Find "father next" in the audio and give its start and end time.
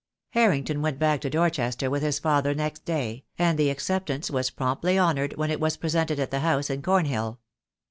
2.17-2.85